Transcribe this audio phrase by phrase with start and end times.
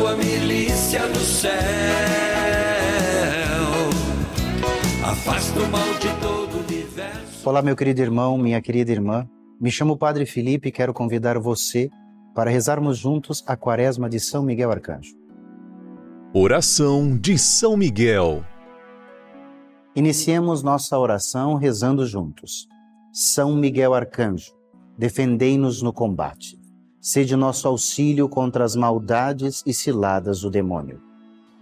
[0.00, 1.52] tua milícia do céu.
[5.04, 7.46] Afasta o mal de todo o universo.
[7.46, 9.28] Olá, meu querido irmão, minha querida irmã.
[9.60, 11.90] Me chamo Padre Felipe e quero convidar você
[12.34, 15.14] para rezarmos juntos a quaresma de São Miguel Arcanjo.
[16.32, 18.42] Oração de São Miguel.
[19.94, 22.66] Iniciemos nossa oração rezando juntos.
[23.12, 24.52] São Miguel Arcanjo,
[24.96, 26.59] defendei-nos no combate.
[27.00, 31.00] Sede nosso auxílio contra as maldades e ciladas do demônio.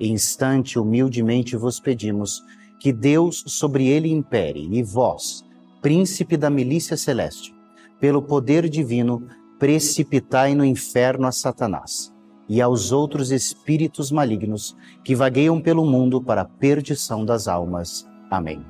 [0.00, 2.42] Instante humildemente vos pedimos
[2.80, 5.44] que Deus sobre ele impere e vós,
[5.80, 7.54] príncipe da milícia celeste,
[8.00, 9.26] pelo poder divino,
[9.58, 12.12] precipitai no inferno a Satanás
[12.48, 18.08] e aos outros espíritos malignos que vagueiam pelo mundo para a perdição das almas.
[18.30, 18.64] Amém.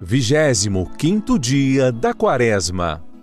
[0.00, 3.13] Vigésimo quinto dia da Quaresma.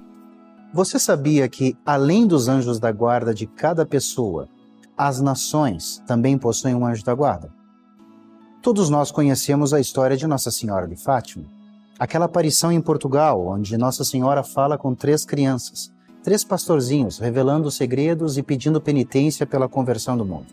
[0.74, 4.48] Você sabia que, além dos anjos da guarda de cada pessoa,
[4.98, 7.52] as nações também possuem um anjo da guarda?
[8.62, 11.46] Todos nós conhecemos a história de Nossa Senhora de Fátima,
[12.00, 15.92] aquela aparição em Portugal, onde Nossa Senhora fala com três crianças
[16.24, 20.48] três pastorzinhos revelando segredos e pedindo penitência pela conversão do mundo.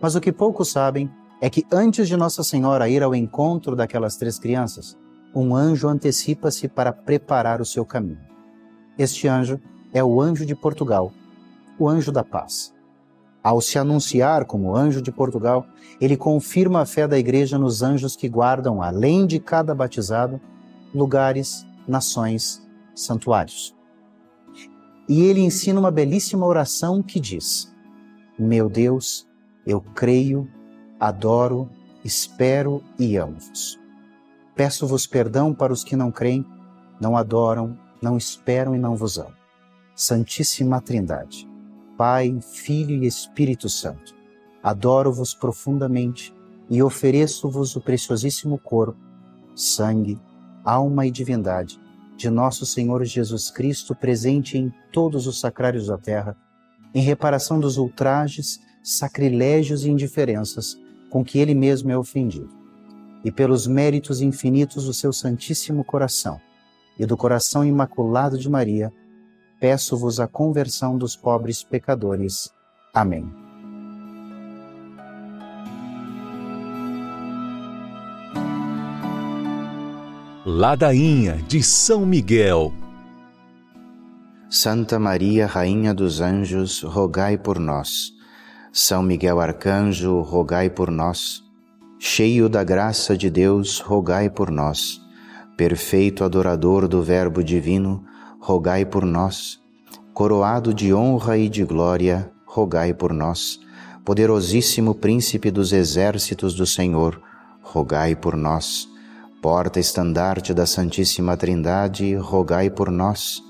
[0.00, 4.16] Mas o que poucos sabem é que antes de Nossa Senhora ir ao encontro daquelas
[4.16, 4.96] três crianças,
[5.34, 8.33] um anjo antecipa-se para preparar o seu caminho.
[8.98, 9.60] Este anjo
[9.92, 11.12] é o anjo de Portugal,
[11.78, 12.72] o anjo da paz.
[13.42, 15.66] Ao se anunciar como anjo de Portugal,
[16.00, 20.40] ele confirma a fé da igreja nos anjos que guardam, além de cada batizado,
[20.94, 23.74] lugares, nações, santuários.
[25.08, 27.70] E ele ensina uma belíssima oração que diz:
[28.38, 29.28] Meu Deus,
[29.66, 30.48] eu creio,
[30.98, 31.68] adoro,
[32.04, 33.78] espero e amo-vos.
[34.54, 36.46] Peço-vos perdão para os que não creem,
[37.00, 39.32] não adoram, não esperam e não vos amam.
[39.96, 41.48] Santíssima Trindade,
[41.96, 44.14] Pai, Filho e Espírito Santo,
[44.62, 46.34] adoro-vos profundamente
[46.68, 49.00] e ofereço-vos o preciosíssimo corpo,
[49.54, 50.20] sangue,
[50.62, 51.80] alma e divindade
[52.16, 56.36] de nosso Senhor Jesus Cristo presente em todos os sacrários da terra,
[56.94, 60.78] em reparação dos ultrajes, sacrilégios e indiferenças
[61.10, 62.50] com que ele mesmo é ofendido,
[63.24, 66.40] e pelos méritos infinitos do seu Santíssimo Coração
[66.98, 68.92] e do coração imaculado de Maria,
[69.60, 72.50] peço-vos a conversão dos pobres pecadores.
[72.92, 73.44] Amém.
[80.46, 82.72] Ladainha de São Miguel.
[84.50, 88.12] Santa Maria, Rainha dos Anjos, rogai por nós.
[88.70, 91.42] São Miguel Arcanjo, rogai por nós.
[91.98, 95.03] Cheio da graça de Deus, rogai por nós.
[95.56, 98.04] Perfeito adorador do Verbo Divino,
[98.40, 99.60] rogai por nós.
[100.12, 103.60] Coroado de honra e de glória, rogai por nós.
[104.04, 107.20] Poderosíssimo Príncipe dos exércitos do Senhor,
[107.62, 108.88] rogai por nós
[109.44, 113.42] porta-estandarte da Santíssima Trindade, rogai por nós.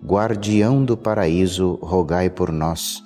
[0.00, 3.02] Guardião do paraíso, rogai por nós.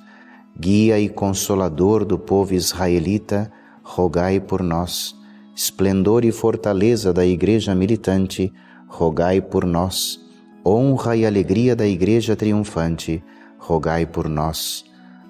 [0.54, 3.50] Guia e consolador do povo israelita,
[3.82, 5.16] rogai por nós.
[5.54, 8.52] Esplendor e fortaleza da Igreja militante,
[8.88, 10.20] rogai por nós.
[10.64, 13.22] Honra e alegria da Igreja triunfante,
[13.58, 14.84] rogai por nós.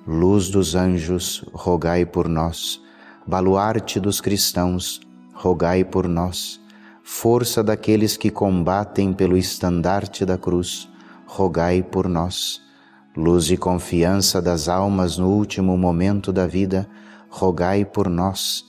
[0.06, 2.80] Luz dos anjos, rogai por nós.
[3.26, 5.00] Baluarte dos cristãos,
[5.32, 6.62] rogai por nós
[7.04, 10.88] força daqueles que combatem pelo estandarte da cruz,
[11.26, 12.62] rogai por nós.
[13.14, 16.88] Luz e confiança das almas no último momento da vida,
[17.28, 18.64] rogai por nós.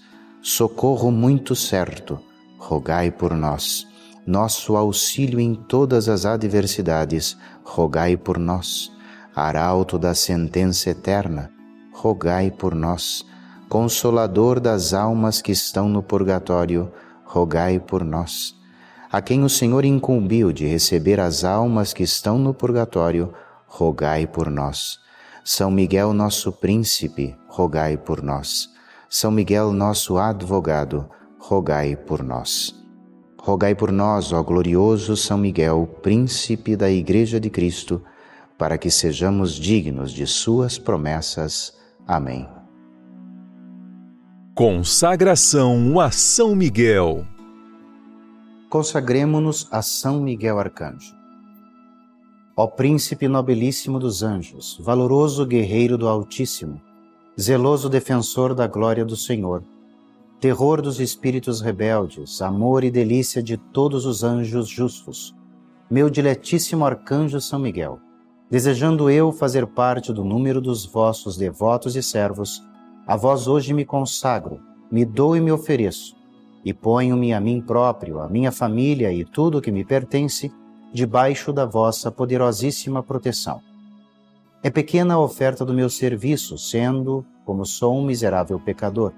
[0.48, 2.20] Socorro muito certo,
[2.60, 3.88] rogai por nós.
[4.28, 8.92] Nosso auxílio em todas as adversidades, rogai por nós.
[9.36, 11.52] Arauto da sentença eterna,
[11.92, 13.26] rogai por nós.
[13.68, 16.92] Consolador das almas que estão no purgatório,
[17.24, 18.56] rogai por nós.
[19.12, 23.34] A quem o Senhor incumbiu de receber as almas que estão no purgatório,
[23.66, 25.00] rogai por nós.
[25.44, 28.76] São Miguel, nosso príncipe, rogai por nós.
[29.10, 31.10] São Miguel, nosso advogado,
[31.40, 32.76] rogai por nós.
[33.40, 38.02] Rogai por nós, ó glorioso São Miguel, príncipe da Igreja de Cristo,
[38.58, 41.78] para que sejamos dignos de Suas promessas.
[42.08, 42.48] Amém.
[44.56, 47.26] Consagração a São Miguel.
[48.70, 51.14] Consagremos-nos a São Miguel Arcanjo.
[52.58, 56.82] Ó Príncipe nobilíssimo dos anjos, valoroso guerreiro do Altíssimo,
[57.40, 59.62] zeloso defensor da glória do Senhor,
[60.40, 65.36] terror dos espíritos rebeldes, amor e delícia de todos os anjos justos,
[65.92, 68.00] meu diletíssimo arcanjo São Miguel,
[68.50, 72.64] desejando eu fazer parte do número dos vossos devotos e servos,
[73.06, 74.60] A vós hoje me consagro,
[74.90, 76.16] me dou e me ofereço,
[76.64, 80.52] e ponho-me a mim próprio, a minha família e tudo o que me pertence,
[80.92, 83.62] debaixo da vossa poderosíssima proteção.
[84.66, 89.14] É pequena a oferta do meu serviço, sendo, como sou um miserável pecador,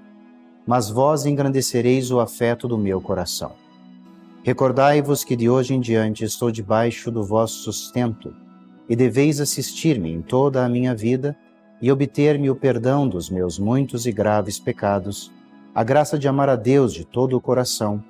[0.66, 3.52] mas vós engrandecereis o afeto do meu coração.
[4.42, 8.36] Recordai-vos que de hoje em diante estou debaixo do vosso sustento,
[8.90, 11.34] e deveis assistir-me em toda a minha vida
[11.80, 15.32] e obter-me o perdão dos meus muitos e graves pecados,
[15.74, 18.04] a graça de amar a Deus de todo o coração,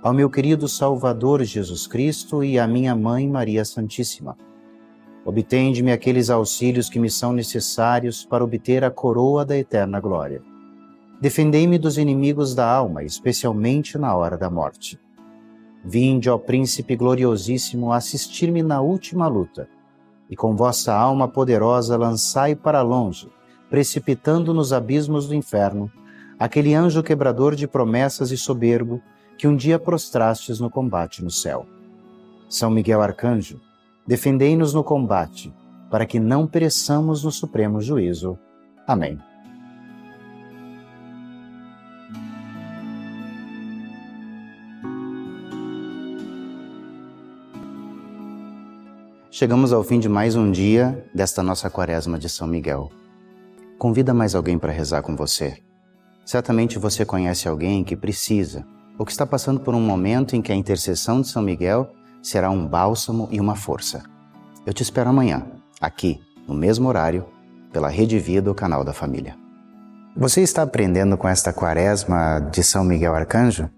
[0.00, 4.36] ao meu querido Salvador Jesus Cristo e à minha Mãe Maria Santíssima.
[5.24, 10.42] Obtende-me aqueles auxílios que me são necessários para obter a coroa da eterna glória.
[11.20, 15.00] Defendei-me dos inimigos da alma, especialmente na hora da morte.
[15.82, 19.68] Vinde, ó Príncipe gloriosíssimo, assistir-me na última luta
[20.28, 23.28] e com vossa alma poderosa lançai para longe,
[23.70, 25.90] precipitando nos abismos do inferno,
[26.38, 29.00] aquele anjo quebrador de promessas e soberbo
[29.36, 31.66] que um dia prostrastes no combate no céu.
[32.48, 33.60] São Miguel Arcanjo,
[34.06, 35.54] defendei-nos no combate,
[35.90, 38.38] para que não pereçamos no supremo juízo.
[38.86, 39.18] Amém.
[49.30, 52.88] Chegamos ao fim de mais um dia desta nossa quaresma de São Miguel.
[53.78, 55.58] Convida mais alguém para rezar com você.
[56.24, 58.64] Certamente você conhece alguém que precisa
[58.96, 61.90] ou que está passando por um momento em que a intercessão de São Miguel
[62.24, 64.02] será um bálsamo e uma força.
[64.66, 65.46] Eu te espero amanhã,
[65.78, 67.26] aqui, no mesmo horário,
[67.70, 69.36] pela Rede Vida, o canal da família.
[70.16, 73.68] Você está aprendendo com esta quaresma de São Miguel Arcanjo?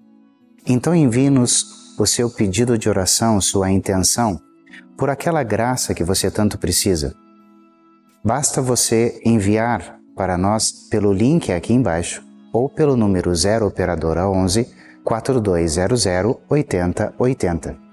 [0.65, 4.41] Então envie-nos o seu pedido de oração, sua intenção
[4.97, 7.15] por aquela graça que você tanto precisa.
[8.25, 14.67] Basta você enviar para nós pelo link aqui embaixo ou pelo número 0 operadora 11
[15.05, 16.07] 4200
[16.49, 17.86] 8080.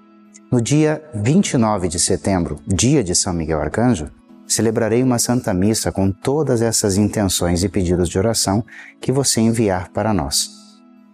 [0.53, 4.11] No dia 29 de setembro, dia de São Miguel Arcanjo,
[4.45, 8.63] celebrarei uma santa missa com todas essas intenções e pedidos de oração
[9.01, 10.51] que você enviar para nós.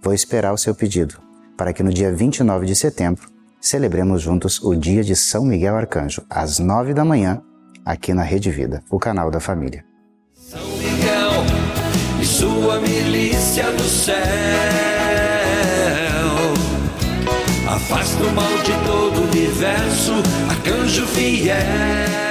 [0.01, 1.15] Vou esperar o seu pedido,
[1.55, 3.29] para que no dia 29 de setembro
[3.61, 7.41] celebremos juntos o dia de São Miguel Arcanjo, às nove da manhã,
[7.85, 9.85] aqui na Rede Vida, o canal da família.
[10.33, 11.31] São Miguel
[12.21, 14.68] e sua milícia do céu,
[18.19, 20.13] afasta o mal de todo o universo,
[20.49, 22.28] arcanjo fiel.